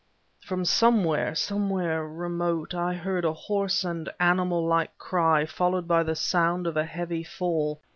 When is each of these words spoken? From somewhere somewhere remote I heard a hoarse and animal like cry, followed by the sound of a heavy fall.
From 0.39 0.65
somewhere 0.65 1.35
somewhere 1.35 2.07
remote 2.07 2.73
I 2.73 2.95
heard 2.95 3.23
a 3.23 3.33
hoarse 3.33 3.83
and 3.83 4.11
animal 4.19 4.65
like 4.65 4.97
cry, 4.97 5.45
followed 5.45 5.87
by 5.87 6.01
the 6.01 6.15
sound 6.15 6.65
of 6.65 6.75
a 6.75 6.85
heavy 6.85 7.21
fall. 7.23 7.81